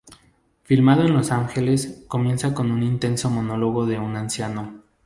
[0.63, 4.81] Filmado en Los Ángeles, comienza con un intenso monólogo de un anciano.